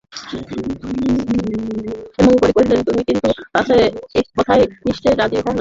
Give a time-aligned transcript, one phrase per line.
[2.13, 2.51] ক্ষেমংকরী
[2.51, 3.01] কহিলেন, কিন্তু তুমি,
[3.55, 3.75] বাছা,
[4.11, 5.49] সে কথায় নিশ্চয়ই রাজি হও নাই।